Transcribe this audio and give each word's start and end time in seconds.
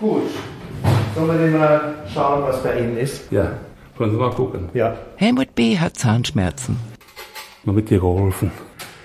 Gut. 0.00 0.22
Sollen 1.14 1.26
wir 1.28 1.38
denn 1.38 1.58
mal 1.58 1.94
schauen, 2.14 2.42
was 2.44 2.62
bei 2.62 2.78
Ihnen 2.78 2.96
ist? 2.96 3.32
Ja, 3.32 3.50
wollen 3.96 4.12
Sie 4.12 4.16
mal 4.16 4.30
gucken. 4.30 4.68
Ja. 4.72 4.96
Helmut 5.16 5.54
B. 5.56 5.76
hat 5.78 5.96
Zahnschmerzen. 5.96 6.78
Mal 7.64 7.72
mit 7.72 7.90
dir 7.90 7.98
geholfen. 7.98 8.52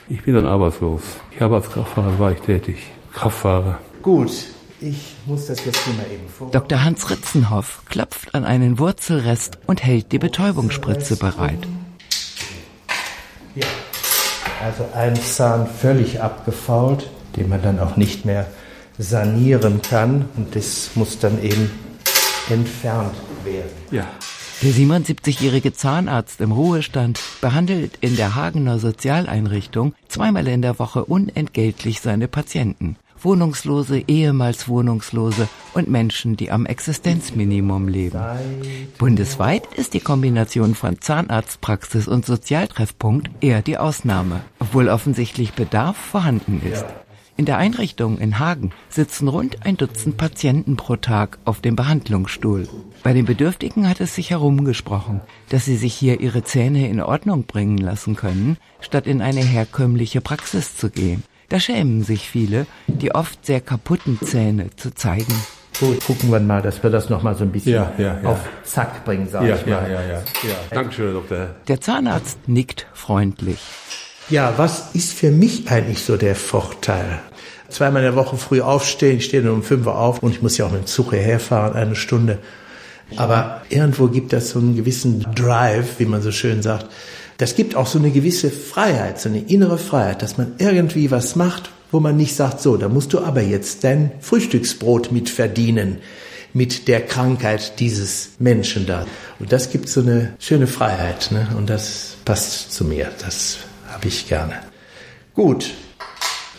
Ich 0.07 0.21
bin 0.23 0.35
dann 0.35 0.45
arbeitslos. 0.45 1.01
Ich 1.31 1.41
habe 1.41 1.55
als 1.55 1.69
Kraftfahrer 1.69 2.19
war 2.19 2.31
ich 2.31 2.41
tätig. 2.41 2.91
Kraftfahrer. 3.11 3.79
Gut. 4.03 4.31
Ich 4.81 5.15
muss 5.25 5.47
das 5.47 5.65
jetzt 5.65 5.79
hier 5.85 5.93
mal 5.95 6.05
eben 6.11 6.27
vor. 6.27 6.51
Dr. 6.51 6.83
Hans 6.83 7.09
Ritzenhoff 7.09 7.81
klopft 7.89 8.35
an 8.35 8.43
einen 8.43 8.77
Wurzelrest 8.77 9.57
und 9.65 9.83
hält 9.83 10.11
die 10.11 10.19
Betäubungsspritze 10.19 11.15
bereit. 11.15 11.65
Ja. 13.55 13.65
Also 14.63 14.85
ein 14.93 15.15
Zahn 15.15 15.67
völlig 15.67 16.21
abgefault, 16.21 17.09
den 17.35 17.49
man 17.49 17.61
dann 17.63 17.79
auch 17.79 17.97
nicht 17.97 18.25
mehr 18.25 18.45
sanieren 18.97 19.81
kann. 19.81 20.25
Und 20.35 20.55
das 20.55 20.91
muss 20.95 21.19
dann 21.19 21.41
eben 21.43 21.69
entfernt 22.49 23.15
werden. 23.43 23.71
Ja. 23.91 24.07
Der 24.61 24.71
77-jährige 24.71 25.73
Zahnarzt 25.73 26.39
im 26.39 26.53
Ruhestand 26.53 27.19
behandelt 27.41 27.97
in 27.99 28.15
der 28.15 28.35
Hagener 28.35 28.79
Sozialeinrichtung 28.79 29.93
zweimal 30.07 30.47
in 30.47 30.61
der 30.61 30.79
Woche 30.79 31.03
unentgeltlich 31.03 31.99
seine 31.99 32.29
Patienten. 32.29 32.95
Wohnungslose, 33.21 34.03
ehemals 34.07 34.67
Wohnungslose 34.67 35.47
und 35.73 35.89
Menschen, 35.89 36.37
die 36.37 36.51
am 36.51 36.65
Existenzminimum 36.65 37.87
leben. 37.87 38.21
Bundesweit 38.97 39.65
ist 39.75 39.93
die 39.93 39.99
Kombination 40.01 40.75
von 40.75 40.99
Zahnarztpraxis 41.01 42.07
und 42.07 42.25
Sozialtreffpunkt 42.25 43.29
eher 43.41 43.61
die 43.61 43.77
Ausnahme, 43.77 44.41
obwohl 44.59 44.89
offensichtlich 44.89 45.53
Bedarf 45.53 45.97
vorhanden 45.97 46.61
ist. 46.69 46.85
In 47.35 47.45
der 47.45 47.57
Einrichtung 47.57 48.19
in 48.19 48.37
Hagen 48.37 48.71
sitzen 48.89 49.27
rund 49.27 49.65
ein 49.65 49.75
Dutzend 49.75 50.17
Patienten 50.17 50.77
pro 50.77 50.97
Tag 50.97 51.39
auf 51.45 51.61
dem 51.61 51.75
Behandlungsstuhl. 51.75 52.67
Bei 53.01 53.11
den 53.13 53.25
Bedürftigen 53.25 53.89
hat 53.89 53.99
es 54.01 54.13
sich 54.13 54.29
herumgesprochen, 54.29 55.19
dass 55.49 55.65
sie 55.65 55.75
sich 55.75 55.95
hier 55.95 56.19
ihre 56.21 56.43
Zähne 56.43 56.87
in 56.87 57.01
Ordnung 57.01 57.45
bringen 57.45 57.79
lassen 57.79 58.15
können, 58.15 58.57
statt 58.81 59.07
in 59.07 59.21
eine 59.21 59.41
herkömmliche 59.43 60.21
Praxis 60.21 60.77
zu 60.77 60.91
gehen. 60.91 61.23
Da 61.49 61.59
schämen 61.59 62.03
sich 62.03 62.29
viele, 62.29 62.67
die 62.87 63.13
oft 63.15 63.45
sehr 63.45 63.61
kaputten 63.61 64.19
Zähne 64.21 64.69
zu 64.75 64.93
zeigen. 64.93 65.33
Gut, 65.79 66.05
gucken 66.05 66.31
wir 66.31 66.39
mal, 66.39 66.61
dass 66.61 66.83
wir 66.83 66.91
das 66.91 67.09
nochmal 67.09 67.33
so 67.35 67.43
ein 67.43 67.51
bisschen 67.51 67.73
Ja, 67.73 67.91
ja, 67.97 68.19
ja. 68.21 68.29
auf 68.29 68.39
Zack 68.63 69.03
bringen, 69.05 69.27
sag 69.27 69.43
Ja, 69.47 69.55
ich 69.55 69.65
ja, 69.65 69.81
mal. 69.81 69.91
ja, 69.91 70.01
ja, 70.03 70.11
ja. 70.19 70.23
Dankeschön, 70.69 71.05
Herr 71.05 71.13
Doktor. 71.13 71.47
Der 71.67 71.81
Zahnarzt 71.81 72.47
nickt 72.47 72.85
freundlich. 72.93 73.59
Ja, 74.29 74.53
was 74.57 74.85
ist 74.93 75.13
für 75.13 75.31
mich 75.31 75.69
eigentlich 75.69 75.99
so 75.99 76.15
der 76.15 76.35
Vorteil? 76.35 77.19
Zweimal 77.69 78.03
in 78.03 78.09
der 78.09 78.15
Woche 78.15 78.37
früh 78.37 78.61
aufstehen, 78.61 79.17
ich 79.17 79.25
stehe 79.25 79.43
nur 79.43 79.53
um 79.53 79.63
5 79.63 79.85
Uhr 79.85 79.97
auf 79.97 80.23
und 80.23 80.31
ich 80.31 80.41
muss 80.41 80.57
ja 80.57 80.65
auch 80.65 80.71
mit 80.71 80.81
dem 80.81 80.87
Zug 80.87 81.09
hierher 81.09 81.39
fahren, 81.39 81.73
eine 81.73 81.95
Stunde. 81.95 82.39
Aber 83.17 83.61
irgendwo 83.69 84.07
gibt 84.07 84.31
das 84.31 84.51
so 84.51 84.59
einen 84.59 84.75
gewissen 84.75 85.25
Drive, 85.35 85.99
wie 85.99 86.05
man 86.05 86.21
so 86.21 86.31
schön 86.31 86.61
sagt. 86.61 86.87
Das 87.37 87.55
gibt 87.55 87.75
auch 87.75 87.87
so 87.87 87.99
eine 87.99 88.11
gewisse 88.11 88.49
Freiheit, 88.49 89.19
so 89.19 89.27
eine 89.27 89.39
innere 89.39 89.77
Freiheit, 89.77 90.21
dass 90.21 90.37
man 90.37 90.53
irgendwie 90.57 91.11
was 91.11 91.35
macht, 91.35 91.71
wo 91.91 91.99
man 91.99 92.15
nicht 92.15 92.35
sagt, 92.35 92.61
so, 92.61 92.77
da 92.77 92.89
musst 92.89 93.13
du 93.13 93.19
aber 93.19 93.41
jetzt 93.41 93.83
dein 93.83 94.11
Frühstücksbrot 94.21 95.11
mit 95.11 95.29
verdienen 95.29 95.97
mit 96.53 96.87
der 96.87 97.01
Krankheit 97.01 97.79
dieses 97.79 98.31
Menschen 98.39 98.85
da. 98.85 99.05
Und 99.39 99.51
das 99.51 99.71
gibt 99.71 99.89
so 99.89 100.01
eine 100.01 100.33
schöne 100.39 100.67
Freiheit, 100.67 101.31
ne? 101.31 101.47
Und 101.57 101.69
das 101.69 102.15
passt 102.25 102.71
zu 102.71 102.85
mir. 102.85 103.09
Das 103.19 103.57
habe 104.03 104.09
ich 104.09 104.27
gerne. 104.27 104.59
Gut. 105.33 105.71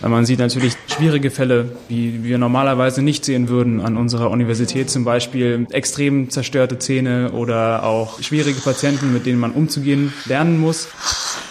Weil 0.01 0.09
Man 0.09 0.25
sieht 0.25 0.39
natürlich 0.39 0.77
schwierige 0.87 1.31
Fälle, 1.31 1.77
wie 1.89 2.25
wir 2.25 2.39
normalerweise 2.39 3.03
nicht 3.03 3.27
sehen 3.27 3.49
würden 3.51 3.83
an 3.83 3.99
unserer 3.99 4.31
Universität, 4.31 4.89
zum 4.89 5.05
Beispiel 5.05 5.67
extrem 5.71 6.31
zerstörte 6.31 6.79
Zähne 6.79 7.33
oder 7.33 7.85
auch 7.85 8.23
schwierige 8.23 8.61
Patienten, 8.61 9.13
mit 9.13 9.27
denen 9.27 9.39
man 9.39 9.53
umzugehen 9.53 10.15
lernen 10.25 10.59
muss. 10.59 10.89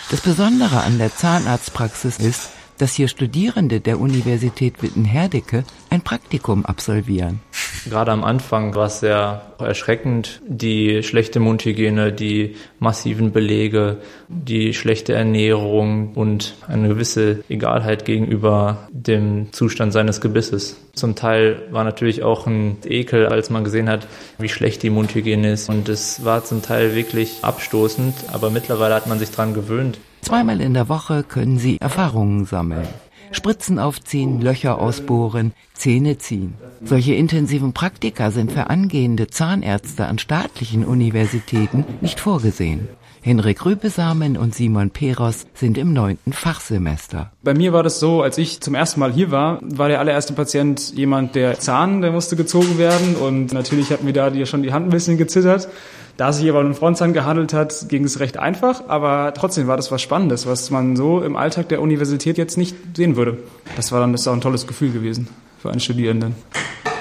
Das 0.09 0.21
Besondere 0.21 0.81
an 0.81 0.97
der 0.97 1.15
Zahnarztpraxis 1.15 2.17
ist, 2.17 2.49
dass 2.79 2.95
hier 2.95 3.07
Studierende 3.07 3.79
der 3.79 3.99
Universität 3.99 4.81
Witten-Herdecke 4.81 5.63
ein 5.91 6.01
Praktikum 6.01 6.65
absolvieren. 6.65 7.39
Gerade 7.89 8.11
am 8.11 8.23
Anfang 8.23 8.75
war 8.75 8.87
es 8.87 8.99
sehr 8.99 9.41
erschreckend, 9.59 10.41
die 10.47 11.03
schlechte 11.03 11.39
Mundhygiene, 11.39 12.13
die 12.13 12.55
massiven 12.79 13.31
Belege, 13.31 13.97
die 14.27 14.73
schlechte 14.73 15.13
Ernährung 15.13 16.13
und 16.13 16.55
eine 16.67 16.87
gewisse 16.87 17.43
Egalheit 17.49 18.05
gegenüber 18.05 18.87
dem 18.91 19.51
Zustand 19.51 19.93
seines 19.93 20.21
Gebisses. 20.21 20.77
Zum 20.93 21.15
Teil 21.15 21.61
war 21.71 21.83
natürlich 21.83 22.23
auch 22.23 22.47
ein 22.47 22.77
Ekel, 22.85 23.27
als 23.27 23.49
man 23.49 23.63
gesehen 23.63 23.89
hat, 23.89 24.07
wie 24.37 24.49
schlecht 24.49 24.83
die 24.83 24.89
Mundhygiene 24.89 25.53
ist. 25.53 25.69
Und 25.69 25.89
es 25.89 26.23
war 26.23 26.43
zum 26.43 26.61
Teil 26.61 26.95
wirklich 26.95 27.39
abstoßend, 27.41 28.13
aber 28.31 28.49
mittlerweile 28.49 28.95
hat 28.95 29.07
man 29.07 29.19
sich 29.19 29.31
dran 29.31 29.53
gewöhnt. 29.53 29.97
Zweimal 30.21 30.61
in 30.61 30.73
der 30.73 30.87
Woche 30.87 31.23
können 31.23 31.59
sie 31.59 31.77
Erfahrungen 31.81 32.45
sammeln. 32.45 32.87
Spritzen 33.33 33.79
aufziehen, 33.79 34.41
Löcher 34.41 34.79
ausbohren, 34.79 35.53
Zähne 35.73 36.17
ziehen. 36.17 36.53
Solche 36.83 37.13
intensiven 37.13 37.73
Praktika 37.73 38.31
sind 38.31 38.51
für 38.51 38.69
angehende 38.69 39.27
Zahnärzte 39.27 40.05
an 40.05 40.17
staatlichen 40.19 40.85
Universitäten 40.85 41.85
nicht 42.01 42.19
vorgesehen. 42.19 42.87
Henrik 43.21 43.65
Rübesamen 43.65 44.35
und 44.35 44.53
Simon 44.53 44.89
Peros 44.89 45.47
sind 45.53 45.77
im 45.77 45.93
neunten 45.93 46.33
Fachsemester. 46.33 47.31
Bei 47.41 47.53
mir 47.53 47.71
war 47.71 47.81
das 47.81 48.01
so, 48.01 48.21
als 48.21 48.37
ich 48.37 48.59
zum 48.59 48.75
ersten 48.75 48.99
Mal 48.99 49.13
hier 49.13 49.31
war, 49.31 49.59
war 49.61 49.87
der 49.87 50.01
allererste 50.01 50.33
Patient 50.33 50.93
jemand, 50.93 51.33
der 51.33 51.57
Zahn, 51.57 52.01
der 52.01 52.11
musste 52.11 52.35
gezogen 52.35 52.77
werden 52.77 53.15
und 53.15 53.53
natürlich 53.53 53.91
hat 53.91 54.03
mir 54.03 54.11
da 54.11 54.45
schon 54.45 54.61
die 54.61 54.73
Hand 54.73 54.87
ein 54.87 54.89
bisschen 54.89 55.17
gezittert. 55.17 55.69
Da 56.15 56.29
es 56.29 56.37
sich 56.37 56.49
aber 56.49 56.59
um 56.59 56.65
einen 56.65 56.75
Frontzahn 56.75 57.13
gehandelt 57.13 57.53
hat, 57.53 57.89
ging 57.89 58.03
es 58.03 58.19
recht 58.19 58.37
einfach, 58.37 58.87
aber 58.87 59.33
trotzdem 59.33 59.65
war 59.65 59.77
das 59.77 59.91
was 59.91 60.01
Spannendes, 60.01 60.45
was 60.45 60.69
man 60.69 60.95
so 60.95 61.23
im 61.23 61.35
Alltag 61.35 61.69
der 61.69 61.81
Universität 61.81 62.37
jetzt 62.37 62.55
nicht 62.55 62.75
sehen 62.95 63.15
würde. 63.15 63.39
Das 63.75 63.91
war 63.91 63.99
dann 63.99 64.11
das 64.11 64.21
ist 64.21 64.27
auch 64.27 64.33
ein 64.33 64.41
tolles 64.41 64.67
Gefühl 64.67 64.91
gewesen 64.91 65.27
für 65.59 65.71
einen 65.71 65.79
Studierenden. 65.79 66.35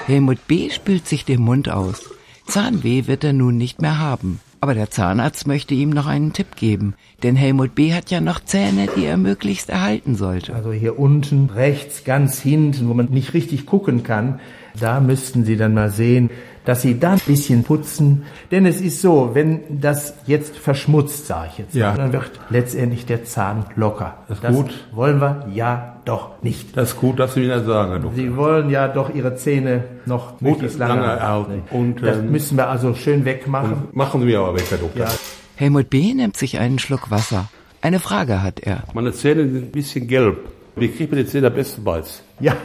Helmut 0.07 0.47
B. 0.47 0.71
spült 0.71 1.07
sich 1.07 1.25
den 1.25 1.41
Mund 1.41 1.69
aus. 1.69 2.09
Zahnweh 2.47 3.05
wird 3.05 3.23
er 3.23 3.33
nun 3.33 3.55
nicht 3.55 3.81
mehr 3.81 3.99
haben. 3.99 4.39
Aber 4.61 4.73
der 4.73 4.89
Zahnarzt 4.89 5.45
möchte 5.45 5.73
ihm 5.73 5.89
noch 5.89 6.07
einen 6.07 6.31
Tipp 6.31 6.55
geben, 6.55 6.95
denn 7.21 7.35
Helmut 7.35 7.75
B. 7.75 7.93
hat 7.93 8.09
ja 8.11 8.21
noch 8.21 8.39
Zähne, 8.39 8.87
die 8.95 9.03
er 9.03 9.17
möglichst 9.17 9.69
erhalten 9.69 10.15
sollte. 10.15 10.55
Also 10.55 10.71
hier 10.71 10.97
unten 10.97 11.49
rechts, 11.53 12.05
ganz 12.05 12.39
hinten, 12.39 12.87
wo 12.87 12.93
man 12.93 13.07
nicht 13.07 13.33
richtig 13.33 13.65
gucken 13.65 14.03
kann, 14.03 14.39
da 14.79 15.01
müssten 15.01 15.43
Sie 15.43 15.57
dann 15.57 15.73
mal 15.73 15.91
sehen, 15.91 16.29
dass 16.65 16.81
Sie 16.81 16.99
da 16.99 17.11
ein 17.13 17.21
bisschen 17.25 17.63
putzen. 17.63 18.23
Denn 18.51 18.65
es 18.65 18.81
ist 18.81 19.01
so, 19.01 19.31
wenn 19.33 19.79
das 19.81 20.13
jetzt 20.25 20.57
verschmutzt, 20.57 21.27
sage 21.27 21.49
ich 21.51 21.57
jetzt, 21.59 21.75
Ja. 21.75 21.93
dann 21.95 22.13
wird 22.13 22.31
letztendlich 22.49 23.05
der 23.05 23.25
Zahn 23.25 23.65
locker. 23.75 24.17
Das 24.27 24.39
ist 24.39 24.47
gut. 24.47 24.71
wollen 24.91 25.19
wir 25.19 25.47
ja 25.53 25.97
doch 26.05 26.41
nicht. 26.41 26.75
Das 26.77 26.89
ist 26.93 26.99
gut, 26.99 27.19
dass 27.19 27.33
Sie 27.33 27.41
mir 27.41 27.47
das 27.49 27.65
sagen, 27.65 27.91
Herr 27.91 27.99
Doktor. 27.99 28.15
Sie 28.17 28.35
wollen 28.35 28.69
ja 28.69 28.87
doch 28.87 29.13
Ihre 29.13 29.35
Zähne 29.35 29.83
noch 30.05 30.31
Gut, 30.39 30.41
möglichst 30.41 30.77
lange, 30.79 31.01
lange 31.01 31.13
erhalten. 31.19 31.63
Und, 31.71 32.01
das 32.03 32.17
ähm, 32.17 32.31
müssen 32.31 32.57
wir 32.57 32.69
also 32.69 32.93
schön 32.93 33.25
wegmachen. 33.25 33.89
Machen 33.93 34.21
Sie 34.21 34.27
mir 34.27 34.39
aber 34.39 34.55
weg, 34.55 34.65
Herr 34.69 34.77
Doktor. 34.79 35.05
Ja. 35.05 35.11
Helmut 35.55 35.89
B. 35.89 36.13
nimmt 36.13 36.35
sich 36.37 36.59
einen 36.59 36.79
Schluck 36.79 37.11
Wasser. 37.11 37.49
Eine 37.81 37.99
Frage 37.99 38.41
hat 38.41 38.59
er. 38.61 38.83
Meine 38.93 39.11
Zähne 39.13 39.43
sind 39.49 39.65
ein 39.65 39.71
bisschen 39.71 40.07
gelb. 40.07 40.37
Wie 40.75 40.87
kriegt 40.89 41.11
man 41.11 41.19
die 41.21 41.27
Zähne 41.27 41.47
am 41.47 41.53
besten 41.53 41.85
weiß? 41.85 42.23
Ja, 42.39 42.55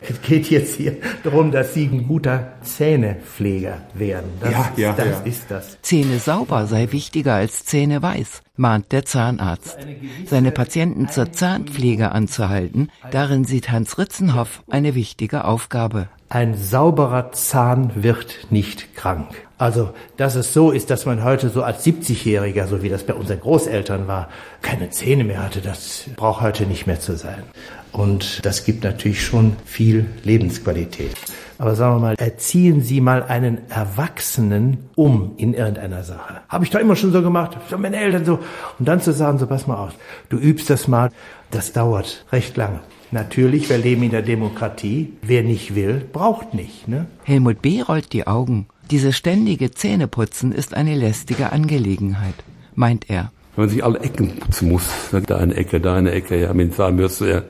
es 0.00 0.20
geht 0.22 0.50
jetzt 0.50 0.76
hier 0.76 0.96
darum, 1.22 1.50
dass 1.50 1.74
Sie 1.74 1.86
ein 1.86 2.06
guter 2.06 2.52
Zähnepfleger 2.62 3.78
werden. 3.94 4.30
Das, 4.40 4.52
Ja, 4.52 4.72
ja, 4.76 4.92
das 4.92 5.06
ja. 5.06 5.20
ist 5.24 5.50
das. 5.50 5.78
Zähne 5.82 6.18
sauber 6.18 6.66
sei 6.66 6.92
wichtiger 6.92 7.34
als 7.34 7.64
Zähne 7.64 8.02
weiß, 8.02 8.42
mahnt 8.56 8.92
der 8.92 9.04
Zahnarzt. 9.04 9.78
Seine 10.26 10.52
Patienten 10.52 11.08
zur 11.08 11.32
Zahnpflege 11.32 12.12
anzuhalten, 12.12 12.90
darin 13.10 13.44
sieht 13.44 13.70
Hans 13.70 13.98
Ritzenhoff 13.98 14.62
eine 14.68 14.94
wichtige 14.94 15.44
Aufgabe. 15.44 16.08
Ein 16.28 16.54
sauberer 16.54 17.32
Zahn 17.32 17.92
wird 18.02 18.48
nicht 18.50 18.96
krank. 18.96 19.45
Also, 19.58 19.90
dass 20.18 20.34
es 20.34 20.52
so 20.52 20.70
ist, 20.70 20.90
dass 20.90 21.06
man 21.06 21.24
heute 21.24 21.48
so 21.48 21.62
als 21.62 21.84
70-Jähriger, 21.84 22.66
so 22.66 22.82
wie 22.82 22.90
das 22.90 23.04
bei 23.04 23.14
unseren 23.14 23.40
Großeltern 23.40 24.06
war, 24.06 24.28
keine 24.60 24.90
Zähne 24.90 25.24
mehr 25.24 25.42
hatte, 25.42 25.62
das 25.62 26.04
braucht 26.14 26.42
heute 26.42 26.64
nicht 26.66 26.86
mehr 26.86 27.00
zu 27.00 27.16
sein. 27.16 27.42
Und 27.90 28.44
das 28.44 28.66
gibt 28.66 28.84
natürlich 28.84 29.24
schon 29.24 29.56
viel 29.64 30.06
Lebensqualität. 30.22 31.12
Aber 31.56 31.74
sagen 31.74 31.96
wir 31.96 32.00
mal, 32.00 32.14
erziehen 32.18 32.82
Sie 32.82 33.00
mal 33.00 33.22
einen 33.22 33.70
Erwachsenen 33.70 34.90
um 34.94 35.32
in 35.38 35.54
irgendeiner 35.54 36.04
Sache. 36.04 36.42
Habe 36.50 36.64
ich 36.64 36.70
doch 36.70 36.80
immer 36.80 36.96
schon 36.96 37.12
so 37.12 37.22
gemacht, 37.22 37.56
schon 37.70 37.80
meine 37.80 37.96
Eltern 37.96 38.26
so. 38.26 38.38
Und 38.78 38.86
dann 38.86 39.00
zu 39.00 39.14
sagen, 39.14 39.38
so 39.38 39.46
pass 39.46 39.66
mal 39.66 39.76
auf, 39.76 39.94
du 40.28 40.36
übst 40.36 40.68
das 40.68 40.86
mal, 40.86 41.10
das 41.50 41.72
dauert 41.72 42.26
recht 42.30 42.58
lange. 42.58 42.80
Natürlich, 43.12 43.70
wir 43.70 43.78
leben 43.78 44.02
in 44.02 44.10
der 44.10 44.22
Demokratie. 44.22 45.14
Wer 45.22 45.42
nicht 45.42 45.74
will, 45.74 46.06
braucht 46.12 46.52
nicht. 46.52 46.88
Ne? 46.88 47.06
Helmut 47.22 47.62
B. 47.62 47.80
rollt 47.80 48.12
die 48.12 48.26
Augen. 48.26 48.66
Dieses 48.90 49.16
ständige 49.16 49.72
Zähneputzen 49.72 50.52
ist 50.52 50.72
eine 50.74 50.94
lästige 50.94 51.50
Angelegenheit, 51.50 52.34
meint 52.76 53.10
er. 53.10 53.32
Wenn 53.56 53.64
man 53.64 53.68
sich 53.68 53.82
alle 53.82 53.98
Ecken 53.98 54.36
putzen 54.36 54.70
muss, 54.70 54.88
da 55.10 55.38
eine 55.38 55.54
Ecke, 55.54 55.80
da 55.80 55.96
eine 55.96 56.12
Ecke, 56.12 56.40
ja, 56.40 56.54
mit 56.54 56.74
Zahnbürste, 56.74 57.28
ja. 57.28 57.42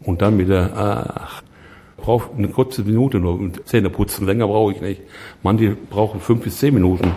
Und 0.00 0.22
dann 0.22 0.38
wieder, 0.38 0.72
ach, 0.74 1.42
brauche 1.98 2.30
eine 2.34 2.48
kurze 2.48 2.84
Minute 2.84 3.18
nur 3.18 3.34
und 3.34 3.68
Zähne 3.68 3.90
putzen. 3.90 4.24
Länger 4.24 4.46
brauche 4.46 4.72
ich 4.72 4.80
nicht. 4.80 5.02
Manche 5.42 5.76
brauchen 5.90 6.20
fünf 6.20 6.44
bis 6.44 6.58
zehn 6.58 6.72
Minuten. 6.72 7.12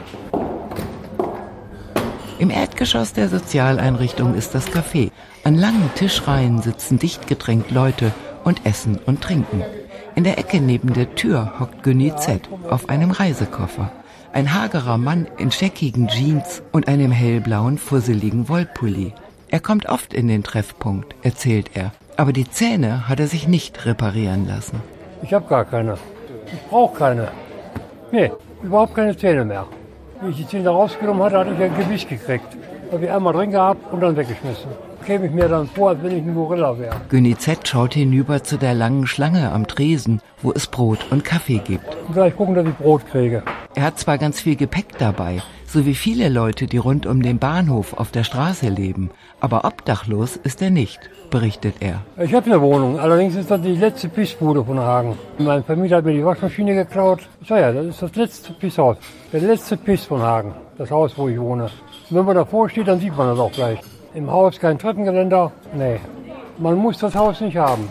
Im 2.39 2.49
Erdgeschoss 2.49 3.13
der 3.13 3.29
Sozialeinrichtung 3.29 4.33
ist 4.35 4.53
das 4.53 4.69
Café. 4.69 5.11
An 5.45 5.55
langen 5.55 5.89
Tischreihen 5.95 6.61
sitzen 6.61 6.99
dicht 6.99 7.27
gedrängt 7.27 7.71
Leute 7.71 8.11
und 8.43 8.65
essen 8.65 8.99
und 9.05 9.21
trinken. 9.21 9.63
In 10.15 10.23
der 10.23 10.37
Ecke 10.37 10.59
neben 10.59 10.93
der 10.93 11.15
Tür 11.15 11.53
hockt 11.59 11.83
Günni 11.83 12.13
Z 12.15 12.49
auf 12.69 12.89
einem 12.89 13.11
Reisekoffer. 13.11 13.91
Ein 14.33 14.53
hagerer 14.53 14.97
Mann 14.97 15.27
in 15.37 15.51
scheckigen 15.51 16.07
Jeans 16.07 16.61
und 16.71 16.87
einem 16.87 17.11
hellblauen, 17.11 17.77
fusseligen 17.77 18.49
Wollpulli. 18.49 19.13
Er 19.49 19.59
kommt 19.59 19.87
oft 19.87 20.13
in 20.13 20.27
den 20.27 20.43
Treffpunkt, 20.43 21.15
erzählt 21.23 21.71
er. 21.73 21.91
Aber 22.17 22.33
die 22.33 22.49
Zähne 22.49 23.09
hat 23.09 23.19
er 23.19 23.27
sich 23.27 23.47
nicht 23.47 23.85
reparieren 23.85 24.47
lassen. 24.47 24.81
Ich 25.23 25.33
habe 25.33 25.47
gar 25.47 25.65
keine. 25.65 25.97
Ich 26.45 26.61
brauche 26.69 26.97
keine. 26.97 27.29
Nee, 28.11 28.31
überhaupt 28.63 28.95
keine 28.95 29.15
Zähne 29.15 29.45
mehr. 29.45 29.65
Wie 30.21 30.31
ich 30.31 30.37
die 30.37 30.47
Zähne 30.47 30.69
rausgenommen 30.69 31.23
hatte, 31.23 31.39
hatte 31.39 31.53
ich 31.53 31.61
ein 31.61 31.75
Gewicht 31.77 32.09
gekriegt. 32.09 32.57
Habe 32.91 33.05
ich 33.05 33.11
einmal 33.11 33.31
drin 33.31 33.51
gehabt 33.51 33.93
und 33.93 34.01
dann 34.01 34.17
weggeschmissen. 34.17 34.69
Käme 35.05 35.25
ich 35.27 35.31
mir 35.31 35.47
dann 35.47 35.67
vor, 35.67 35.89
als 35.89 36.03
wenn 36.03 36.11
ich 36.11 36.23
ein 36.23 36.35
Gorilla 36.35 36.77
wäre. 36.77 36.95
Günni 37.07 37.37
Z 37.37 37.65
schaut 37.65 37.93
hinüber 37.93 38.43
zu 38.43 38.57
der 38.57 38.73
langen 38.73 39.07
Schlange 39.07 39.49
am 39.51 39.65
Tresen, 39.65 40.21
wo 40.41 40.51
es 40.51 40.67
Brot 40.67 40.99
und 41.09 41.23
Kaffee 41.23 41.59
gibt. 41.59 41.85
Und 42.07 42.15
gleich 42.15 42.35
gucken, 42.35 42.53
dass 42.53 42.65
ich 42.67 42.75
Brot 42.75 43.07
kriege. 43.09 43.43
Er 43.75 43.83
hat 43.83 43.97
zwar 43.97 44.17
ganz 44.17 44.41
viel 44.41 44.57
Gepäck 44.57 44.97
dabei, 44.97 45.41
so 45.71 45.85
wie 45.85 45.95
viele 45.95 46.27
Leute, 46.27 46.67
die 46.67 46.77
rund 46.77 47.05
um 47.05 47.21
den 47.21 47.39
Bahnhof 47.39 47.93
auf 47.93 48.11
der 48.11 48.25
Straße 48.25 48.67
leben, 48.67 49.09
aber 49.39 49.63
obdachlos 49.63 50.35
ist 50.35 50.61
er 50.61 50.69
nicht, 50.69 50.99
berichtet 51.29 51.75
er. 51.79 52.01
Ich 52.21 52.33
habe 52.33 52.47
eine 52.47 52.61
Wohnung, 52.61 52.99
allerdings 52.99 53.35
ist 53.35 53.49
das 53.49 53.61
die 53.61 53.75
letzte 53.75 54.09
Pissbude 54.09 54.65
von 54.65 54.79
Hagen. 54.79 55.17
Mein 55.37 55.63
Vermieter 55.63 55.97
hat 55.97 56.05
mir 56.05 56.13
die 56.13 56.25
Waschmaschine 56.25 56.75
geklaut. 56.75 57.21
Sag 57.47 57.61
ja, 57.61 57.71
das 57.71 57.85
ist 57.85 58.01
das 58.01 58.15
letzte 58.15 58.51
Pisshaus. 58.53 58.97
Der 59.31 59.39
letzte 59.39 59.77
Piss 59.77 60.03
von 60.03 60.21
Hagen, 60.21 60.53
das 60.77 60.91
Haus, 60.91 61.17
wo 61.17 61.29
ich 61.29 61.39
wohne. 61.39 61.69
Wenn 62.09 62.25
man 62.25 62.35
davor 62.35 62.69
steht, 62.69 62.89
dann 62.89 62.99
sieht 62.99 63.15
man 63.15 63.27
das 63.27 63.39
auch 63.39 63.51
gleich. 63.53 63.79
Im 64.13 64.29
Haus 64.29 64.59
kein 64.59 64.77
Treppengeländer, 64.77 65.53
nee. 65.73 66.01
Man 66.57 66.75
muss 66.75 66.97
das 66.97 67.15
Haus 67.15 67.39
nicht 67.39 67.55
haben. 67.55 67.87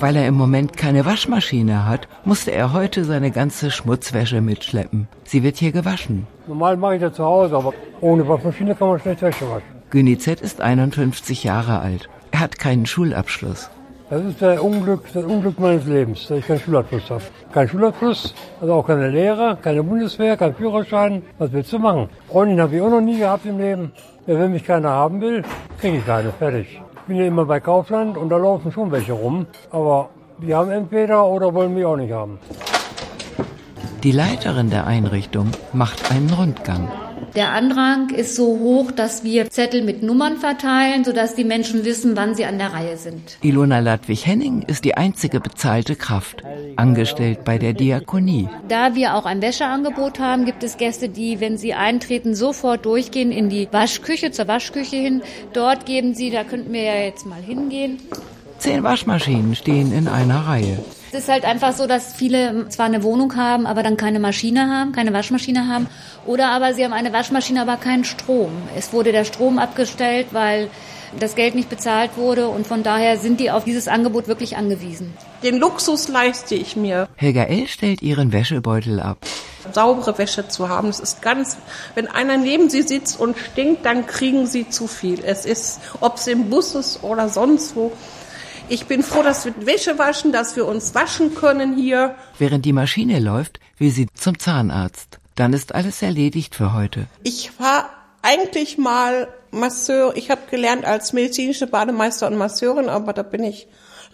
Weil 0.00 0.16
er 0.16 0.26
im 0.26 0.34
Moment 0.34 0.78
keine 0.78 1.04
Waschmaschine 1.04 1.86
hat, 1.86 2.08
musste 2.24 2.52
er 2.52 2.72
heute 2.72 3.04
seine 3.04 3.30
ganze 3.30 3.70
Schmutzwäsche 3.70 4.40
mitschleppen. 4.40 5.08
Sie 5.24 5.42
wird 5.42 5.58
hier 5.58 5.72
gewaschen. 5.72 6.26
Normal 6.46 6.78
mache 6.78 6.94
ich 6.94 7.02
das 7.02 7.14
zu 7.14 7.24
Hause, 7.24 7.54
aber 7.54 7.74
ohne 8.00 8.26
Waschmaschine 8.26 8.74
kann 8.74 8.88
man 8.88 8.98
schlecht 8.98 9.20
Wäsche 9.20 9.48
waschen. 9.50 9.68
Günni 9.90 10.16
Z 10.16 10.40
ist 10.40 10.62
51 10.62 11.44
Jahre 11.44 11.80
alt. 11.80 12.08
Er 12.30 12.40
hat 12.40 12.58
keinen 12.58 12.86
Schulabschluss. 12.86 13.68
Das 14.08 14.24
ist 14.24 14.40
der 14.40 14.64
Unglück, 14.64 15.04
das 15.12 15.24
Unglück 15.24 15.60
meines 15.60 15.84
Lebens, 15.84 16.26
dass 16.26 16.38
ich 16.38 16.46
keinen 16.46 16.60
Schulabschluss 16.60 17.10
habe. 17.10 17.22
Kein 17.52 17.68
Schulabschluss, 17.68 18.34
also 18.60 18.72
auch 18.72 18.86
keine 18.86 19.10
Lehre, 19.10 19.58
keine 19.60 19.82
Bundeswehr, 19.82 20.38
kein 20.38 20.54
Führerschein. 20.54 21.22
Was 21.38 21.52
willst 21.52 21.72
du 21.74 21.78
machen? 21.78 22.08
Freundin 22.28 22.58
habe 22.60 22.74
ich 22.74 22.80
auch 22.80 22.90
noch 22.90 23.02
nie 23.02 23.18
gehabt 23.18 23.44
im 23.44 23.58
Leben. 23.58 23.92
Wenn 24.24 24.52
mich 24.52 24.64
keiner 24.64 24.90
haben 24.90 25.20
will, 25.20 25.44
kriege 25.78 25.98
ich 25.98 26.06
keine, 26.06 26.32
fertig. 26.32 26.80
Ich 27.02 27.06
bin 27.06 27.16
ja 27.16 27.26
immer 27.26 27.44
bei 27.44 27.60
Kaufland 27.60 28.16
und 28.16 28.28
da 28.28 28.36
laufen 28.36 28.70
schon 28.70 28.92
welche 28.92 29.12
rum. 29.12 29.46
Aber 29.70 30.10
die 30.38 30.54
haben 30.54 30.70
entweder 30.70 31.26
oder 31.26 31.52
wollen 31.54 31.74
mich 31.74 31.84
auch 31.84 31.96
nicht 31.96 32.12
haben. 32.12 32.38
Die 34.02 34.12
Leiterin 34.12 34.70
der 34.70 34.86
Einrichtung 34.86 35.50
macht 35.72 36.10
einen 36.10 36.30
Rundgang. 36.30 36.88
Der 37.36 37.52
Andrang 37.52 38.10
ist 38.10 38.34
so 38.34 38.58
hoch, 38.58 38.90
dass 38.90 39.22
wir 39.22 39.48
Zettel 39.50 39.82
mit 39.82 40.02
Nummern 40.02 40.36
verteilen, 40.36 41.04
sodass 41.04 41.34
die 41.34 41.44
Menschen 41.44 41.84
wissen, 41.84 42.16
wann 42.16 42.34
sie 42.34 42.44
an 42.44 42.58
der 42.58 42.72
Reihe 42.72 42.96
sind. 42.96 43.38
Ilona 43.42 43.78
Ladwig-Henning 43.78 44.62
ist 44.62 44.84
die 44.84 44.96
einzige 44.96 45.40
bezahlte 45.40 45.94
Kraft, 45.94 46.42
angestellt 46.76 47.44
bei 47.44 47.58
der 47.58 47.72
Diakonie. 47.72 48.48
Da 48.68 48.94
wir 48.94 49.14
auch 49.14 49.26
ein 49.26 49.42
Wäscheangebot 49.42 50.18
haben, 50.18 50.44
gibt 50.44 50.64
es 50.64 50.76
Gäste, 50.76 51.08
die, 51.08 51.40
wenn 51.40 51.56
sie 51.56 51.74
eintreten, 51.74 52.34
sofort 52.34 52.84
durchgehen 52.84 53.32
in 53.32 53.48
die 53.48 53.68
Waschküche, 53.70 54.32
zur 54.32 54.48
Waschküche 54.48 54.96
hin. 54.96 55.22
Dort 55.52 55.86
geben 55.86 56.14
sie, 56.14 56.30
da 56.30 56.44
könnten 56.44 56.72
wir 56.72 56.82
ja 56.82 56.96
jetzt 56.96 57.26
mal 57.26 57.40
hingehen. 57.40 58.00
Zehn 58.60 58.82
Waschmaschinen 58.82 59.54
stehen 59.54 59.90
in 59.90 60.06
einer 60.06 60.46
Reihe. 60.46 60.84
Es 61.12 61.20
ist 61.20 61.28
halt 61.30 61.46
einfach 61.46 61.72
so, 61.72 61.86
dass 61.86 62.12
viele 62.12 62.68
zwar 62.68 62.84
eine 62.84 63.02
Wohnung 63.02 63.34
haben, 63.34 63.66
aber 63.66 63.82
dann 63.82 63.96
keine 63.96 64.20
Maschine 64.20 64.68
haben, 64.68 64.92
keine 64.92 65.14
Waschmaschine 65.14 65.66
haben. 65.66 65.86
Oder 66.26 66.50
aber 66.50 66.74
sie 66.74 66.84
haben 66.84 66.92
eine 66.92 67.10
Waschmaschine, 67.10 67.62
aber 67.62 67.78
keinen 67.78 68.04
Strom. 68.04 68.52
Es 68.76 68.92
wurde 68.92 69.12
der 69.12 69.24
Strom 69.24 69.58
abgestellt, 69.58 70.26
weil 70.32 70.68
das 71.18 71.36
Geld 71.36 71.54
nicht 71.54 71.70
bezahlt 71.70 72.18
wurde 72.18 72.48
und 72.48 72.66
von 72.66 72.82
daher 72.82 73.16
sind 73.16 73.40
die 73.40 73.50
auf 73.50 73.64
dieses 73.64 73.88
Angebot 73.88 74.28
wirklich 74.28 74.58
angewiesen. 74.58 75.14
Den 75.42 75.56
Luxus 75.56 76.08
leiste 76.08 76.54
ich 76.54 76.76
mir. 76.76 77.08
Helga 77.16 77.44
L. 77.44 77.66
stellt 77.66 78.02
ihren 78.02 78.30
Wäschebeutel 78.30 79.00
ab. 79.00 79.18
Saubere 79.72 80.16
Wäsche 80.18 80.48
zu 80.48 80.68
haben, 80.68 80.88
das 80.88 81.00
ist 81.00 81.22
ganz, 81.22 81.56
wenn 81.94 82.08
einer 82.08 82.36
neben 82.36 82.68
sie 82.68 82.82
sitzt 82.82 83.18
und 83.18 83.36
stinkt, 83.38 83.84
dann 83.86 84.06
kriegen 84.06 84.46
sie 84.46 84.68
zu 84.68 84.86
viel. 84.86 85.22
Es 85.24 85.44
ist, 85.46 85.80
ob 86.00 86.16
es 86.16 86.26
im 86.26 86.50
Bus 86.50 86.74
ist 86.74 87.02
oder 87.02 87.28
sonst 87.30 87.74
wo. 87.74 87.92
Ich 88.72 88.86
bin 88.86 89.02
froh, 89.02 89.24
dass 89.24 89.44
wir 89.44 89.66
Wäsche 89.66 89.98
waschen, 89.98 90.30
dass 90.30 90.54
wir 90.54 90.64
uns 90.64 90.94
waschen 90.94 91.34
können 91.34 91.74
hier. 91.76 92.14
Während 92.38 92.64
die 92.64 92.72
Maschine 92.72 93.18
läuft, 93.18 93.58
will 93.78 93.90
sie 93.90 94.06
zum 94.14 94.38
Zahnarzt. 94.38 95.18
Dann 95.34 95.52
ist 95.52 95.74
alles 95.74 96.02
erledigt 96.02 96.54
für 96.54 96.72
heute. 96.72 97.06
Ich 97.24 97.58
war 97.58 97.90
eigentlich 98.22 98.78
mal 98.78 99.26
Masseur. 99.50 100.16
Ich 100.16 100.30
habe 100.30 100.42
gelernt 100.48 100.84
als 100.84 101.12
medizinische 101.12 101.66
Bademeister 101.66 102.28
und 102.28 102.36
Masseurin, 102.36 102.88
aber 102.88 103.12
da 103.12 103.24
bin 103.24 103.42
ich 103.42 103.66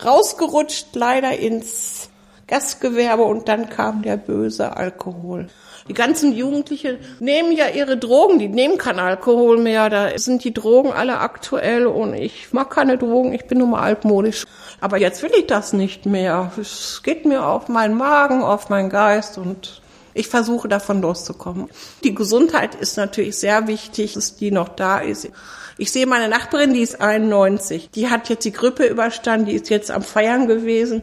rausgerutscht, 0.02 0.86
leider 0.94 1.38
ins 1.38 2.08
Gastgewerbe 2.46 3.24
und 3.24 3.48
dann 3.48 3.68
kam 3.68 4.00
der 4.00 4.16
böse 4.16 4.74
Alkohol. 4.74 5.48
Die 5.88 5.94
ganzen 5.94 6.32
Jugendlichen 6.32 6.98
nehmen 7.20 7.52
ja 7.52 7.68
ihre 7.68 7.96
Drogen, 7.96 8.38
die 8.38 8.48
nehmen 8.48 8.76
keinen 8.76 8.98
Alkohol 8.98 9.58
mehr. 9.58 9.88
Da 9.88 10.18
sind 10.18 10.42
die 10.42 10.52
Drogen 10.52 10.92
alle 10.92 11.18
aktuell 11.18 11.86
und 11.86 12.14
ich 12.14 12.52
mag 12.52 12.70
keine 12.70 12.98
Drogen, 12.98 13.32
ich 13.32 13.44
bin 13.46 13.58
nur 13.58 13.68
mal 13.68 13.82
altmodisch. 13.82 14.44
Aber 14.80 14.98
jetzt 14.98 15.22
will 15.22 15.30
ich 15.38 15.46
das 15.46 15.72
nicht 15.72 16.04
mehr. 16.04 16.50
Es 16.60 17.02
geht 17.04 17.24
mir 17.24 17.46
auf 17.46 17.68
meinen 17.68 17.96
Magen, 17.96 18.42
auf 18.42 18.68
meinen 18.68 18.90
Geist 18.90 19.38
und 19.38 19.80
ich 20.12 20.28
versuche 20.28 20.66
davon 20.66 21.02
loszukommen. 21.02 21.68
Die 22.02 22.14
Gesundheit 22.14 22.74
ist 22.74 22.96
natürlich 22.96 23.36
sehr 23.36 23.68
wichtig, 23.68 24.14
dass 24.14 24.36
die 24.36 24.50
noch 24.50 24.70
da 24.70 24.98
ist. 24.98 25.28
Ich 25.78 25.92
sehe 25.92 26.06
meine 26.06 26.28
Nachbarin, 26.28 26.72
die 26.72 26.80
ist 26.80 27.00
91. 27.00 27.90
Die 27.90 28.08
hat 28.08 28.28
jetzt 28.28 28.44
die 28.44 28.52
Grippe 28.52 28.86
überstanden, 28.86 29.46
die 29.46 29.54
ist 29.54 29.68
jetzt 29.68 29.90
am 29.90 30.02
Feiern 30.02 30.48
gewesen 30.48 31.02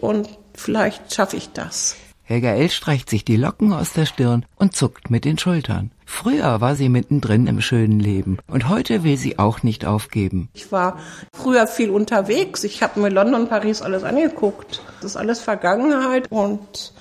und 0.00 0.28
vielleicht 0.54 1.14
schaffe 1.14 1.36
ich 1.36 1.50
das. 1.52 1.96
Helga 2.26 2.54
L. 2.54 2.70
streicht 2.70 3.10
sich 3.10 3.24
die 3.24 3.36
Locken 3.36 3.74
aus 3.74 3.92
der 3.92 4.06
Stirn 4.06 4.46
und 4.56 4.74
zuckt 4.74 5.10
mit 5.10 5.26
den 5.26 5.36
Schultern. 5.36 5.90
Früher 6.06 6.62
war 6.62 6.74
sie 6.74 6.88
mittendrin 6.88 7.46
im 7.46 7.60
schönen 7.60 8.00
Leben 8.00 8.38
und 8.46 8.68
heute 8.70 9.04
will 9.04 9.18
sie 9.18 9.38
auch 9.38 9.62
nicht 9.62 9.84
aufgeben. 9.84 10.48
Ich 10.54 10.72
war 10.72 10.98
früher 11.34 11.66
viel 11.66 11.90
unterwegs. 11.90 12.64
Ich 12.64 12.82
habe 12.82 13.00
mir 13.00 13.10
London, 13.10 13.48
Paris 13.48 13.82
alles 13.82 14.04
angeguckt. 14.04 14.80
Das 15.02 15.12
ist 15.12 15.16
alles 15.16 15.40
Vergangenheit 15.40 16.30
und 16.30 16.94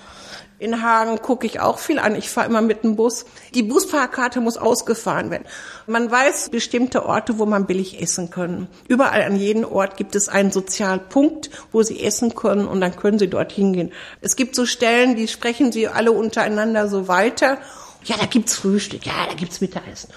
in 0.63 0.81
Hagen 0.81 1.21
gucke 1.21 1.45
ich 1.45 1.59
auch 1.59 1.77
viel 1.77 1.99
an. 1.99 2.15
Ich 2.15 2.29
fahre 2.29 2.47
immer 2.47 2.61
mit 2.61 2.83
dem 2.83 2.95
Bus. 2.95 3.25
Die 3.53 3.63
Busfahrkarte 3.63 4.39
muss 4.39 4.57
ausgefahren 4.57 5.29
werden. 5.29 5.43
Man 5.87 6.09
weiß 6.09 6.49
bestimmte 6.49 7.05
Orte, 7.05 7.37
wo 7.37 7.45
man 7.45 7.65
billig 7.65 8.01
essen 8.01 8.29
kann. 8.29 8.67
Überall 8.87 9.23
an 9.23 9.35
jedem 9.35 9.65
Ort 9.65 9.97
gibt 9.97 10.15
es 10.15 10.29
einen 10.29 10.51
Sozialpunkt, 10.51 11.49
wo 11.71 11.83
Sie 11.83 12.01
essen 12.01 12.33
können 12.33 12.65
und 12.65 12.79
dann 12.79 12.95
können 12.95 13.19
Sie 13.19 13.27
dort 13.27 13.51
hingehen. 13.51 13.91
Es 14.21 14.37
gibt 14.37 14.55
so 14.55 14.65
Stellen, 14.65 15.15
die 15.15 15.27
sprechen 15.27 15.73
Sie 15.73 15.89
alle 15.89 16.13
untereinander 16.13 16.87
so 16.87 17.09
weiter. 17.09 17.57
Ja, 18.05 18.15
da 18.17 18.25
gibt's 18.25 18.55
Frühstück, 18.55 19.05
ja, 19.05 19.25
da 19.27 19.33
gibt's 19.33 19.59
Mittagessen. 19.59 20.09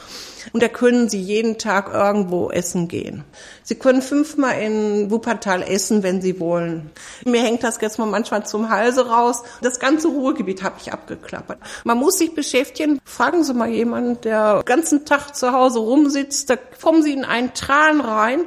Und 0.53 0.63
da 0.63 0.69
können 0.69 1.09
Sie 1.09 1.21
jeden 1.21 1.59
Tag 1.59 1.93
irgendwo 1.93 2.51
essen 2.51 2.89
gehen. 2.89 3.25
Sie 3.63 3.75
können 3.75 4.03
fünfmal 4.03 4.61
in 4.61 5.11
Wuppertal 5.11 5.63
essen, 5.63 6.03
wenn 6.03 6.21
Sie 6.23 6.39
wollen. 6.41 6.91
Mir 7.25 7.43
hängt 7.43 7.65
das 7.65 7.79
jetzt 7.81 7.99
mal 7.99 8.07
manchmal 8.07 8.47
zum 8.47 8.71
Halse 8.71 9.09
raus. 9.09 9.43
Das 9.63 9.81
ganze 9.81 10.09
Ruhrgebiet 10.09 10.63
habe 10.63 10.77
ich 10.81 10.93
abgeklappert. 10.93 11.59
Man 11.85 11.99
muss 11.99 12.19
sich 12.19 12.35
beschäftigen. 12.35 13.01
Fragen 13.05 13.45
Sie 13.45 13.55
mal 13.55 13.69
jemanden, 13.69 14.21
der 14.23 14.57
den 14.57 14.65
ganzen 14.65 15.05
Tag 15.05 15.35
zu 15.35 15.53
Hause 15.53 15.79
rumsitzt, 15.81 16.51
da 16.51 16.57
kommen 16.57 17.03
Sie 17.03 17.13
in 17.13 17.25
einen 17.25 17.55
Tran 17.55 18.01
rein. 18.01 18.45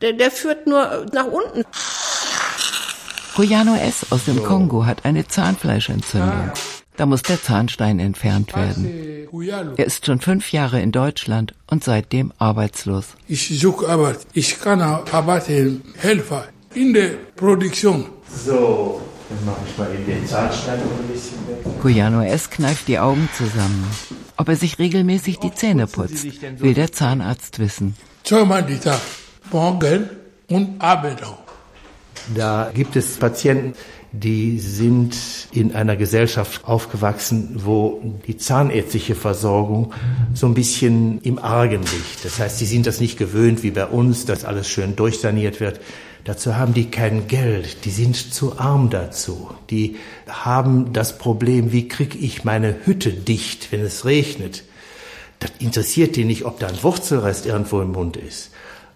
Der, 0.00 0.12
der 0.12 0.30
führt 0.30 0.66
nur 0.66 1.06
nach 1.12 1.26
unten. 1.26 1.64
Koyano 3.34 3.74
S. 3.74 4.06
aus 4.10 4.26
dem 4.26 4.42
Kongo 4.44 4.86
hat 4.86 5.04
eine 5.04 5.26
Zahnfleischentzündung. 5.26 6.52
Da 6.96 7.06
muss 7.06 7.22
der 7.22 7.42
Zahnstein 7.42 7.98
entfernt 7.98 8.54
werden. 8.54 8.88
Er 9.76 9.84
ist 9.84 10.06
schon 10.06 10.20
fünf 10.20 10.52
Jahre 10.52 10.80
in 10.80 10.92
Deutschland 10.92 11.54
und 11.66 11.82
seitdem 11.82 12.32
arbeitslos. 12.38 13.06
Ich 13.26 13.58
suche 13.58 13.88
Arbeit. 13.88 14.18
Ich 14.32 14.60
kann 14.60 14.80
arbeiten, 14.80 15.82
helfen 15.96 16.42
in 16.74 16.94
der 16.94 17.10
Produktion. 17.34 18.06
So, 18.46 19.00
dann 19.28 19.44
mache 19.44 19.60
ich 19.68 19.78
mal 19.78 19.90
in 19.92 20.06
den 20.06 20.26
Zahnstein 20.26 20.78
noch 20.78 20.86
ein 20.86 21.08
bisschen 21.12 21.38
weg. 21.48 21.80
Koyano 21.82 22.22
S. 22.22 22.50
kneift 22.50 22.86
die 22.86 22.98
Augen 22.98 23.28
zusammen. 23.36 23.86
Ob 24.36 24.48
er 24.48 24.56
sich 24.56 24.78
regelmäßig 24.78 25.38
die 25.38 25.52
Zähne 25.54 25.86
putzt, 25.86 26.26
will 26.60 26.74
der 26.74 26.92
Zahnarzt 26.92 27.58
wissen. 27.58 27.96
Zweimal 28.24 28.64
die 28.64 28.78
Tag, 28.78 29.00
morgen 29.50 30.10
und 30.48 30.80
Abend 30.80 31.22
auch. 31.24 31.38
Da 32.34 32.70
gibt 32.74 32.96
es 32.96 33.16
Patienten, 33.16 33.74
die 34.12 34.58
sind 34.58 35.16
in 35.54 35.74
einer 35.74 35.96
Gesellschaft 35.96 36.64
aufgewachsen, 36.64 37.60
wo 37.64 38.02
die 38.26 38.36
zahnärztliche 38.36 39.14
Versorgung 39.14 39.92
so 40.34 40.46
ein 40.46 40.54
bisschen 40.54 41.20
im 41.22 41.38
Argen 41.38 41.82
liegt. 41.82 42.24
Das 42.24 42.40
heißt, 42.40 42.58
sie 42.58 42.66
sind 42.66 42.86
das 42.86 43.00
nicht 43.00 43.18
gewöhnt 43.18 43.62
wie 43.62 43.70
bei 43.70 43.86
uns, 43.86 44.26
dass 44.26 44.44
alles 44.44 44.68
schön 44.68 44.96
durchsaniert 44.96 45.60
wird. 45.60 45.80
Dazu 46.24 46.56
haben 46.56 46.74
die 46.74 46.90
kein 46.90 47.28
Geld, 47.28 47.84
die 47.84 47.90
sind 47.90 48.16
zu 48.16 48.58
arm 48.58 48.90
dazu. 48.90 49.50
Die 49.70 49.96
haben 50.26 50.92
das 50.92 51.18
Problem, 51.18 51.70
wie 51.70 51.86
kriege 51.86 52.18
ich 52.18 52.44
meine 52.44 52.76
Hütte 52.84 53.12
dicht, 53.12 53.70
wenn 53.70 53.80
es 53.80 54.04
regnet. 54.04 54.64
Das 55.38 55.52
interessiert 55.58 56.16
die 56.16 56.24
nicht, 56.24 56.46
ob 56.46 56.58
da 56.58 56.68
ein 56.68 56.82
Wurzelrest 56.82 57.44
irgendwo 57.44 57.80
im 57.82 57.92
Mund 57.92 58.16
ist. 58.16 58.50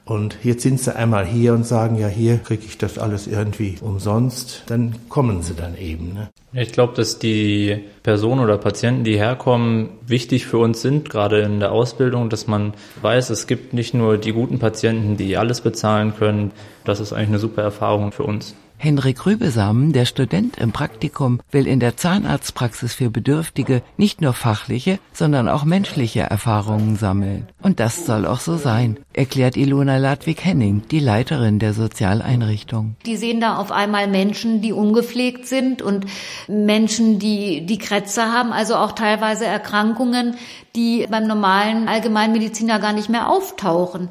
Und 0.09 0.38
jetzt 0.43 0.62
sind 0.62 0.81
sie 0.81 0.97
einmal 0.97 1.27
hier 1.27 1.53
und 1.53 1.67
sagen, 1.67 1.99
ja, 1.99 2.09
hier 2.09 2.38
kriege 2.38 2.65
ich 2.65 2.79
das 2.79 2.97
alles 2.97 3.27
irgendwie 3.27 3.77
umsonst. 3.83 4.62
Dann 4.67 4.95
kommen 5.11 5.43
sie 5.43 5.53
dann 5.55 5.77
eben. 5.77 6.15
Ne? 6.15 6.31
Ich 6.55 6.73
glaube, 6.73 6.95
dass 6.95 7.19
die 7.19 7.85
Personen 8.03 8.41
oder 8.41 8.57
Patienten, 8.57 9.05
die 9.05 9.19
herkommen, 9.19 9.91
wichtig 10.07 10.47
für 10.47 10.57
uns 10.57 10.81
sind, 10.81 11.11
gerade 11.11 11.41
in 11.41 11.61
der 11.61 11.73
Ausbildung, 11.73 12.31
dass 12.31 12.47
man 12.47 12.73
weiß, 13.03 13.29
es 13.29 13.47
gibt 13.47 13.75
nicht 13.75 13.93
nur 13.93 14.17
die 14.17 14.33
guten 14.33 14.59
Patienten, 14.59 15.19
die 15.19 15.37
alles 15.37 15.61
bezahlen 15.61 16.15
können. 16.17 16.53
Das 16.85 17.00
ist 17.00 17.12
eigentlich 17.12 17.29
eine 17.29 17.38
super 17.38 17.61
Erfahrung 17.61 18.11
für 18.11 18.23
uns. 18.23 18.55
Henrik 18.81 19.27
Rübesamen, 19.27 19.93
der 19.93 20.05
Student 20.05 20.57
im 20.57 20.71
Praktikum, 20.71 21.41
will 21.51 21.67
in 21.67 21.81
der 21.81 21.97
Zahnarztpraxis 21.97 22.95
für 22.95 23.11
Bedürftige 23.11 23.83
nicht 23.97 24.21
nur 24.21 24.35
fachliche, 24.35 25.01
sondern 25.13 25.49
auch 25.49 25.65
menschliche 25.65 26.21
Erfahrungen 26.21 26.95
sammeln. 26.95 27.49
Und 27.61 27.81
das 27.81 28.07
soll 28.07 28.25
auch 28.25 28.39
so 28.39 28.57
sein, 28.57 29.01
erklärt 29.13 29.57
Ilona 29.57 29.97
Ladwig-Henning, 29.97 30.83
die 30.93 31.01
Leiterin 31.01 31.59
der 31.59 31.75
Sozialeinrichtung. 31.75 32.95
Die 33.05 33.17
sehen 33.17 33.41
da 33.41 33.57
auf 33.57 33.73
einmal 33.73 34.07
Menschen, 34.07 34.63
die 34.63 34.73
ungepflegt 34.73 35.49
sind 35.49 35.83
und 35.83 36.07
Menschen, 36.47 37.19
die 37.19 37.67
die 37.67 37.79
Krätze 37.79 38.33
haben, 38.33 38.53
also 38.53 38.77
auch 38.77 38.93
teilweise 38.93 39.45
Erkrankungen, 39.45 40.37
die 40.77 41.05
beim 41.11 41.27
normalen 41.27 41.89
Allgemeinmediziner 41.89 42.79
gar 42.79 42.93
nicht 42.93 43.09
mehr 43.09 43.29
auftauchen. 43.29 44.09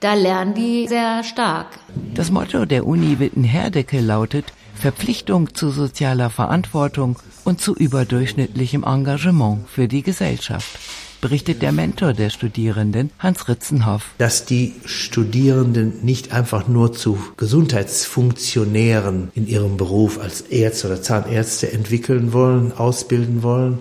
Da 0.00 0.14
lernen 0.14 0.54
die 0.54 0.86
sehr 0.86 1.24
stark. 1.24 1.66
Das 2.14 2.30
Motto 2.30 2.64
der 2.64 2.86
Uni 2.86 3.18
Witten-Herdecke 3.18 4.00
lautet 4.00 4.44
Verpflichtung 4.74 5.54
zu 5.54 5.70
sozialer 5.70 6.30
Verantwortung 6.30 7.18
und 7.44 7.60
zu 7.60 7.74
überdurchschnittlichem 7.74 8.84
Engagement 8.84 9.68
für 9.68 9.88
die 9.88 10.02
Gesellschaft 10.02 10.78
berichtet 11.20 11.62
der 11.62 11.72
Mentor 11.72 12.12
der 12.12 12.30
Studierenden, 12.30 13.10
Hans 13.18 13.48
Ritzenhoff. 13.48 14.10
Dass 14.18 14.44
die 14.44 14.74
Studierenden 14.84 16.04
nicht 16.04 16.32
einfach 16.32 16.68
nur 16.68 16.92
zu 16.92 17.18
Gesundheitsfunktionären 17.36 19.32
in 19.34 19.46
ihrem 19.46 19.76
Beruf 19.76 20.20
als 20.20 20.42
Ärzte 20.42 20.86
oder 20.86 21.02
Zahnärzte 21.02 21.72
entwickeln 21.72 22.32
wollen, 22.32 22.72
ausbilden 22.72 23.42
wollen, 23.42 23.78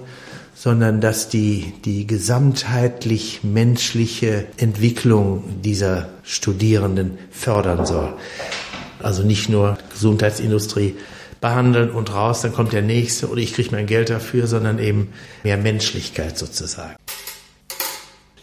sondern 0.57 1.01
dass 1.01 1.29
die, 1.29 1.71
die 1.85 2.07
gesamtheitlich 2.07 3.41
menschliche 3.43 4.47
Entwicklung 4.57 5.61
dieser 5.61 6.09
Studierenden 6.23 7.19
fördern 7.29 7.85
soll. 7.85 8.13
Also 8.99 9.21
nicht 9.21 9.49
nur 9.49 9.77
Gesundheitsindustrie 9.91 10.95
behandeln 11.39 11.91
und 11.91 12.11
raus, 12.11 12.41
dann 12.41 12.53
kommt 12.53 12.73
der 12.73 12.81
nächste 12.81 13.29
oder 13.29 13.39
ich 13.39 13.53
kriege 13.53 13.69
mein 13.71 13.85
Geld 13.85 14.09
dafür, 14.09 14.47
sondern 14.47 14.79
eben 14.79 15.13
mehr 15.43 15.57
Menschlichkeit 15.57 16.39
sozusagen. 16.39 16.95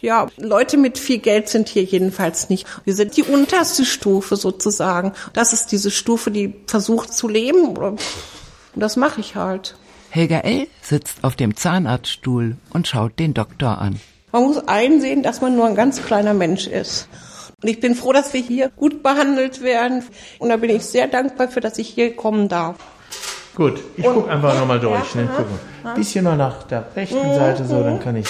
Ja, 0.00 0.28
Leute 0.36 0.76
mit 0.76 0.98
viel 0.98 1.18
Geld 1.18 1.48
sind 1.48 1.68
hier 1.68 1.82
jedenfalls 1.82 2.48
nicht. 2.48 2.64
Wir 2.84 2.94
sind 2.94 3.16
die 3.16 3.24
unterste 3.24 3.84
Stufe 3.84 4.36
sozusagen. 4.36 5.14
Das 5.32 5.52
ist 5.52 5.72
diese 5.72 5.90
Stufe, 5.90 6.30
die 6.30 6.54
versucht 6.68 7.12
zu 7.12 7.26
leben. 7.26 7.76
Und 7.76 8.00
das 8.76 8.94
mache 8.94 9.20
ich 9.20 9.34
halt. 9.34 9.74
Helga 10.14 10.42
L. 10.42 10.68
sitzt 10.80 11.24
auf 11.24 11.34
dem 11.34 11.56
Zahnarztstuhl 11.56 12.56
und 12.72 12.86
schaut 12.86 13.18
den 13.18 13.34
Doktor 13.34 13.78
an. 13.78 13.98
Man 14.30 14.44
muss 14.44 14.58
einsehen, 14.68 15.24
dass 15.24 15.40
man 15.40 15.56
nur 15.56 15.66
ein 15.66 15.74
ganz 15.74 16.04
kleiner 16.04 16.34
Mensch 16.34 16.68
ist. 16.68 17.08
Und 17.60 17.68
ich 17.68 17.80
bin 17.80 17.96
froh, 17.96 18.12
dass 18.12 18.32
wir 18.32 18.40
hier 18.40 18.68
gut 18.68 19.02
behandelt 19.02 19.60
werden. 19.62 20.04
Und 20.38 20.50
da 20.50 20.56
bin 20.56 20.70
ich 20.70 20.84
sehr 20.84 21.08
dankbar 21.08 21.48
für, 21.48 21.60
dass 21.60 21.78
ich 21.78 21.88
hier 21.88 22.14
kommen 22.14 22.48
darf. 22.48 22.76
Gut, 23.54 23.80
ich 23.96 24.04
gucke 24.04 24.30
einfach 24.30 24.58
nochmal 24.58 24.80
durch. 24.80 25.14
Ne? 25.14 25.26
Gucken. 25.26 25.94
Bisschen 25.94 26.24
noch 26.24 26.36
nach 26.36 26.64
der 26.64 26.86
rechten 26.96 27.34
Seite 27.34 27.64
so, 27.64 27.82
dann 27.82 28.00
kann 28.00 28.16
ich. 28.16 28.26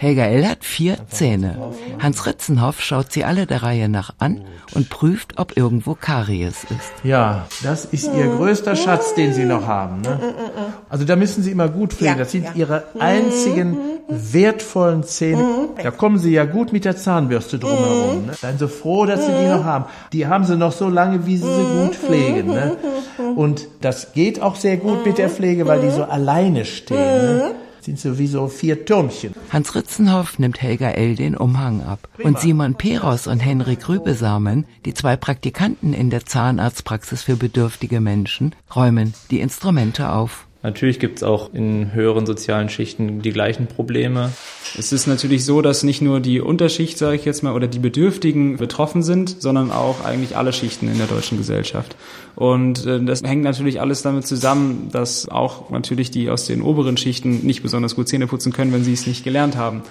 Helga 0.00 0.26
L. 0.26 0.48
hat 0.48 0.64
vier 0.64 0.96
Zähne. 1.10 1.56
Hans 2.00 2.24
Ritzenhoff 2.24 2.80
schaut 2.80 3.10
sie 3.12 3.24
alle 3.24 3.46
der 3.46 3.64
Reihe 3.64 3.88
nach 3.88 4.14
an 4.18 4.44
und 4.74 4.90
prüft, 4.90 5.38
ob 5.38 5.56
irgendwo 5.56 5.96
Karies 5.96 6.62
ist. 6.64 6.92
Ja, 7.02 7.46
das 7.64 7.84
ist 7.84 8.08
ihr 8.14 8.28
größter 8.28 8.76
Schatz, 8.76 9.14
den 9.14 9.34
sie 9.34 9.44
noch 9.44 9.66
haben. 9.66 10.02
Ne? 10.02 10.20
Also 10.88 11.04
da 11.04 11.16
müssen 11.16 11.42
sie 11.42 11.50
immer 11.50 11.68
gut 11.68 11.94
pflegen. 11.94 12.16
Das 12.16 12.30
sind 12.30 12.54
ihre 12.54 12.84
einzigen 13.00 13.76
wertvollen 14.08 15.02
Zähne. 15.02 15.70
Da 15.82 15.90
kommen 15.90 16.18
sie 16.18 16.32
ja 16.32 16.44
gut 16.44 16.72
mit 16.72 16.84
der 16.84 16.96
Zahnbürste 16.96 17.58
drumherum. 17.58 18.26
Ne? 18.26 18.34
Seien 18.34 18.56
sie 18.56 18.68
froh, 18.68 19.04
dass 19.04 19.26
sie 19.26 19.32
die 19.32 19.48
noch 19.48 19.64
haben. 19.64 19.86
Die 20.12 20.28
haben 20.28 20.44
sie 20.44 20.56
noch 20.56 20.72
so 20.72 20.88
lange, 20.88 21.26
wie 21.26 21.38
sie 21.38 21.42
sie 21.42 21.82
gut 21.82 21.96
pflegen. 21.96 22.52
Ne? 22.52 22.76
Und 23.18 23.68
das 23.80 24.12
geht 24.12 24.40
auch 24.40 24.56
sehr 24.56 24.76
gut 24.76 25.04
mit 25.04 25.18
der 25.18 25.30
Pflege, 25.30 25.66
weil 25.66 25.80
die 25.80 25.90
so 25.90 26.04
alleine 26.04 26.64
stehen. 26.64 26.98
Ne? 26.98 27.54
Sind 27.80 27.98
sowieso 27.98 28.48
vier 28.48 28.84
Türmchen. 28.84 29.34
Hans 29.50 29.74
Ritzenhoff 29.74 30.38
nimmt 30.38 30.60
Helga 30.60 30.90
L. 30.90 31.14
den 31.14 31.36
Umhang 31.36 31.82
ab. 31.82 32.08
Und 32.22 32.38
Simon 32.38 32.74
Peros 32.74 33.26
und 33.26 33.38
Henrik 33.38 33.88
Rübesamen, 33.88 34.66
die 34.84 34.94
zwei 34.94 35.16
Praktikanten 35.16 35.94
in 35.94 36.10
der 36.10 36.26
Zahnarztpraxis 36.26 37.22
für 37.22 37.36
bedürftige 37.36 38.00
Menschen, 38.00 38.54
räumen 38.74 39.14
die 39.30 39.40
Instrumente 39.40 40.10
auf. 40.10 40.47
Natürlich 40.60 40.98
gibt 40.98 41.18
es 41.18 41.22
auch 41.22 41.54
in 41.54 41.92
höheren 41.94 42.26
sozialen 42.26 42.68
Schichten 42.68 43.22
die 43.22 43.30
gleichen 43.30 43.68
Probleme. 43.68 44.32
Es 44.76 44.90
ist 44.90 45.06
natürlich 45.06 45.44
so, 45.44 45.62
dass 45.62 45.84
nicht 45.84 46.02
nur 46.02 46.18
die 46.18 46.40
Unterschicht, 46.40 46.98
sage 46.98 47.14
ich 47.14 47.24
jetzt 47.24 47.44
mal, 47.44 47.54
oder 47.54 47.68
die 47.68 47.78
Bedürftigen 47.78 48.56
betroffen 48.56 49.04
sind, 49.04 49.40
sondern 49.40 49.70
auch 49.70 50.04
eigentlich 50.04 50.36
alle 50.36 50.52
Schichten 50.52 50.88
in 50.88 50.98
der 50.98 51.06
deutschen 51.06 51.38
Gesellschaft. 51.38 51.94
Und 52.34 52.84
äh, 52.86 53.00
das 53.04 53.22
hängt 53.22 53.44
natürlich 53.44 53.80
alles 53.80 54.02
damit 54.02 54.26
zusammen, 54.26 54.88
dass 54.90 55.28
auch 55.28 55.70
natürlich 55.70 56.10
die 56.10 56.28
aus 56.28 56.46
den 56.46 56.60
oberen 56.60 56.96
Schichten 56.96 57.46
nicht 57.46 57.62
besonders 57.62 57.94
gut 57.94 58.08
Zähne 58.08 58.26
putzen 58.26 58.52
können, 58.52 58.72
wenn 58.72 58.82
sie 58.82 58.94
es 58.94 59.06
nicht 59.06 59.22
gelernt 59.22 59.56
haben. 59.56 59.82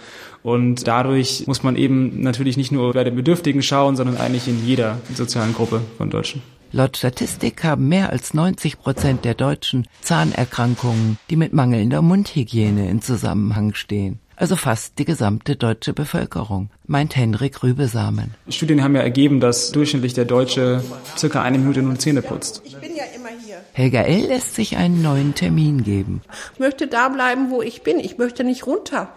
Und 0.43 0.85
dadurch 0.85 1.45
muss 1.47 1.63
man 1.63 1.77
eben 1.77 2.21
natürlich 2.21 2.57
nicht 2.57 2.73
nur 2.73 2.91
bei 2.91 3.05
den 3.05 3.15
Bedürftigen 3.15 3.61
schauen, 3.61 3.95
sondern 3.95 4.17
eigentlich 4.17 4.49
in 4.49 4.65
jeder 4.65 4.97
sozialen 5.15 5.53
Gruppe 5.53 5.79
von 5.97 6.09
Deutschen. 6.09 6.41
Laut 6.71 6.97
Statistik 6.97 7.63
haben 7.63 7.87
mehr 7.87 8.09
als 8.09 8.33
90 8.33 8.79
Prozent 8.79 9.23
der 9.23 9.35
Deutschen 9.35 9.87
Zahnerkrankungen, 10.01 11.17
die 11.29 11.37
mit 11.37 11.53
mangelnder 11.53 12.01
Mundhygiene 12.01 12.89
in 12.89 13.01
Zusammenhang 13.01 13.73
stehen. 13.73 14.19
Also 14.35 14.55
fast 14.55 14.99
die 14.99 15.05
gesamte 15.05 15.55
deutsche 15.55 15.93
Bevölkerung, 15.93 16.69
meint 16.85 17.15
Henrik 17.15 17.63
Rübesamen. 17.63 18.35
Studien 18.49 18.83
haben 18.83 18.95
ja 18.95 19.01
ergeben, 19.01 19.39
dass 19.39 19.71
durchschnittlich 19.71 20.13
der 20.13 20.25
Deutsche 20.25 20.83
circa 21.17 21.41
eine 21.41 21.57
Minute 21.57 21.81
nur 21.81 21.97
Zähne 21.97 22.21
putzt. 22.21 22.61
Ich 22.63 22.75
bin 22.75 22.95
ja 22.95 23.03
immer 23.15 23.29
hier. 23.43 23.55
Helga 23.73 24.01
L. 24.01 24.27
lässt 24.27 24.53
sich 24.53 24.77
einen 24.77 25.01
neuen 25.01 25.33
Termin 25.33 25.83
geben. 25.83 26.21
Ich 26.53 26.59
möchte 26.59 26.85
da 26.85 27.09
bleiben, 27.09 27.49
wo 27.49 27.63
ich 27.63 27.81
bin. 27.81 27.97
Ich 27.99 28.19
möchte 28.19 28.43
nicht 28.43 28.67
runter. 28.67 29.09